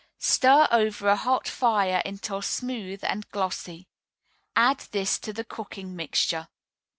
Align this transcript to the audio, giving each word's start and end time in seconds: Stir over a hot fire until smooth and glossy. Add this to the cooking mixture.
Stir 0.17 0.67
over 0.71 1.09
a 1.09 1.15
hot 1.15 1.47
fire 1.47 2.01
until 2.05 2.41
smooth 2.41 3.01
and 3.03 3.29
glossy. 3.29 3.87
Add 4.55 4.79
this 4.89 5.19
to 5.19 5.31
the 5.31 5.43
cooking 5.43 5.95
mixture. 5.95 6.47